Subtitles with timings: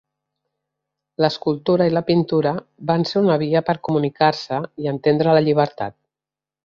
[1.25, 2.53] L'escultura i la pintura
[2.93, 5.97] van ser una via per comunicar-se i entendre la llibertat.